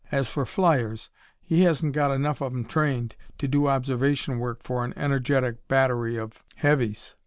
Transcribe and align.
As 0.11 0.29
for 0.31 0.47
flyers, 0.47 1.11
he 1.39 1.61
hasn't 1.61 1.93
got 1.93 2.09
enough 2.09 2.41
of 2.41 2.53
'em, 2.53 2.65
trained, 2.65 3.15
to 3.37 3.47
do 3.47 3.67
observation 3.67 4.39
work 4.39 4.63
for 4.63 4.83
an 4.83 4.95
energetic 4.97 5.67
battery 5.67 6.17
of 6.17 6.43
heavies. 6.55 7.13